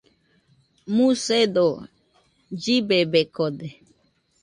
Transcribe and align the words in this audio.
Musedo 0.95 1.67
llibebekode 2.61 3.67